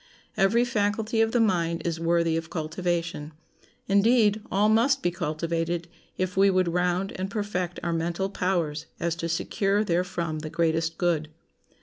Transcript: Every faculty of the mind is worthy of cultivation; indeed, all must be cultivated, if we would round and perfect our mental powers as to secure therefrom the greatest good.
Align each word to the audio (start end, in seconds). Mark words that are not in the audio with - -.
Every 0.35 0.65
faculty 0.65 1.21
of 1.21 1.31
the 1.31 1.39
mind 1.39 1.85
is 1.85 1.99
worthy 1.99 2.35
of 2.35 2.49
cultivation; 2.49 3.33
indeed, 3.87 4.41
all 4.51 4.67
must 4.67 5.03
be 5.03 5.11
cultivated, 5.11 5.87
if 6.17 6.35
we 6.35 6.49
would 6.49 6.69
round 6.73 7.11
and 7.17 7.29
perfect 7.29 7.79
our 7.83 7.93
mental 7.93 8.27
powers 8.27 8.87
as 8.99 9.15
to 9.17 9.29
secure 9.29 9.83
therefrom 9.83 10.39
the 10.39 10.49
greatest 10.49 10.97
good. 10.97 11.29